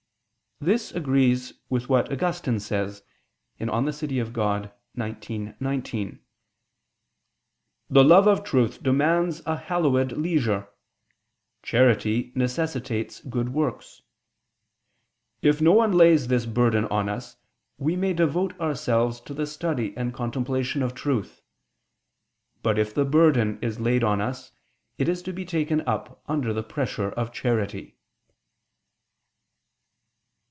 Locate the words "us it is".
24.21-25.23